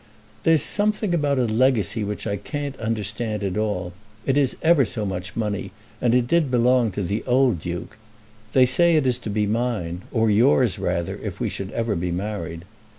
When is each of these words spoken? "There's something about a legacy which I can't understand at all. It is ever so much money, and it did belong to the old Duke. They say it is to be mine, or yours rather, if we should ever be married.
"There's 0.41 0.63
something 0.63 1.13
about 1.13 1.37
a 1.37 1.45
legacy 1.45 2.03
which 2.03 2.25
I 2.25 2.35
can't 2.35 2.75
understand 2.79 3.43
at 3.43 3.55
all. 3.55 3.93
It 4.25 4.35
is 4.35 4.57
ever 4.63 4.83
so 4.83 5.05
much 5.05 5.35
money, 5.35 5.69
and 6.01 6.15
it 6.15 6.25
did 6.25 6.49
belong 6.49 6.89
to 6.93 7.03
the 7.03 7.23
old 7.27 7.59
Duke. 7.59 7.97
They 8.53 8.65
say 8.65 8.95
it 8.95 9.05
is 9.05 9.19
to 9.19 9.29
be 9.29 9.45
mine, 9.45 10.01
or 10.11 10.31
yours 10.31 10.79
rather, 10.79 11.17
if 11.21 11.39
we 11.39 11.49
should 11.49 11.69
ever 11.73 11.93
be 11.95 12.09
married. 12.11 12.65